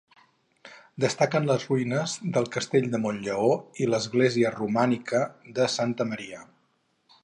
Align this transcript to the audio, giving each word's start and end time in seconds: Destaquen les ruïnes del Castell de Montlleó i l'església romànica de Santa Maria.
Destaquen 1.03 1.45
les 1.49 1.65
ruïnes 1.73 2.15
del 2.39 2.49
Castell 2.57 2.89
de 2.95 3.03
Montlleó 3.05 3.53
i 3.85 3.91
l'església 3.93 4.57
romànica 4.59 5.25
de 5.61 5.73
Santa 5.79 6.13
Maria. 6.15 6.47